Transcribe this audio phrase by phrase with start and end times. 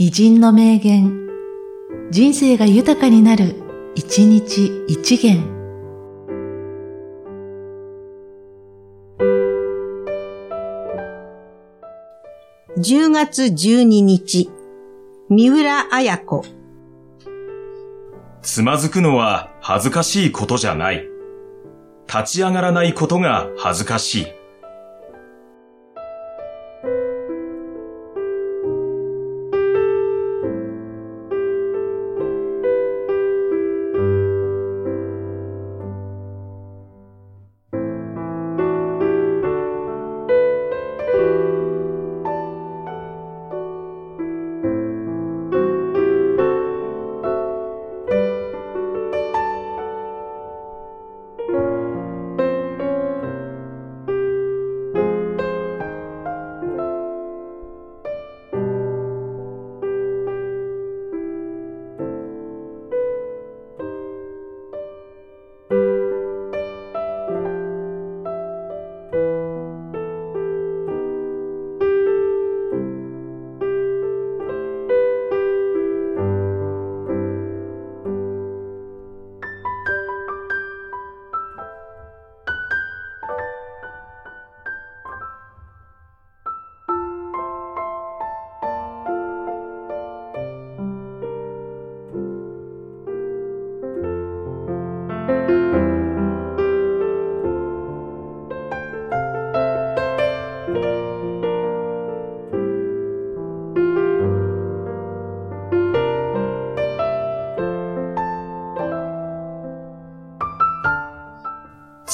[0.00, 1.26] 偉人の名言、
[2.12, 3.56] 人生が豊かになる、
[3.96, 5.42] 一日一元。
[12.78, 14.48] 10月12日、
[15.30, 16.44] 三浦綾子。
[18.40, 21.08] つまずくのは恥ずかしいことじゃない。
[22.06, 24.37] 立ち上がらないことが恥ずかしい。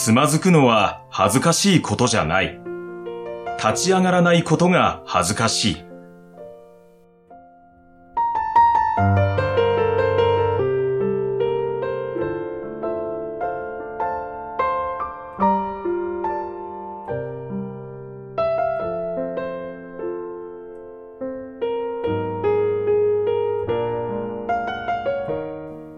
[0.05, 2.61] つまずくのは恥ずかしいことじゃない。
[3.57, 5.77] 立ち上がらないことが恥ずかしい。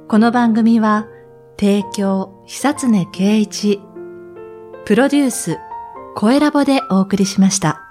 [0.07, 1.09] この番組は、
[1.59, 3.81] 提供、久常圭一、
[4.87, 5.59] プロデュース、
[6.15, 7.86] 声ラボでお送りしました。